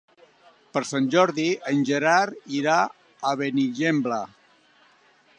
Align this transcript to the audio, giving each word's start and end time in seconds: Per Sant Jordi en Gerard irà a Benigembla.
Per 0.75 0.81
Sant 0.91 1.09
Jordi 1.15 1.43
en 1.71 1.83
Gerard 1.89 2.49
irà 2.59 2.77
a 2.85 3.33
Benigembla. 3.43 4.19